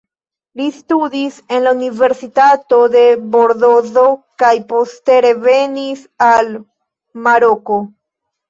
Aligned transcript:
Li 0.59 0.67
studis 0.77 1.35
en 1.57 1.61
la 1.67 1.73
Universitato 1.75 2.79
de 2.95 3.03
Bordozo 3.35 4.07
kaj 4.45 4.51
poste 4.73 5.21
revenis 5.27 6.03
al 6.33 6.51
Maroko. 7.29 7.83